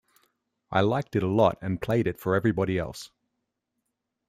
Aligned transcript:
I 0.71 0.81
liked 0.81 1.15
it 1.15 1.21
a 1.21 1.27
lot 1.27 1.59
and 1.61 1.79
played 1.79 2.07
it 2.07 2.17
for 2.19 2.33
everybody 2.33 2.79
else. 2.79 3.11